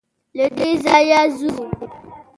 [0.37, 1.51] له دې ځايه ځو.